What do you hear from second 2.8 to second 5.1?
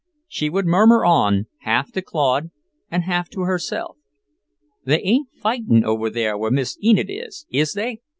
and half to herself: "They